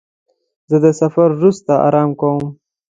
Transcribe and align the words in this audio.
زه 0.69 0.77
د 0.85 0.87
سفر 1.01 1.29
وروسته 1.33 1.71
آرام 1.87 2.09
کوم. 2.19 2.43